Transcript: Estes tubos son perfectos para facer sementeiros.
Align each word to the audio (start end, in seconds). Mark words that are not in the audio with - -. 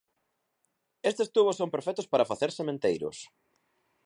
Estes 1.09 1.31
tubos 1.35 1.57
son 1.59 1.73
perfectos 1.75 2.09
para 2.11 2.29
facer 2.31 2.49
sementeiros. 2.57 3.17